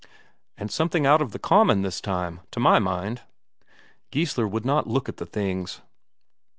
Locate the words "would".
4.47-4.65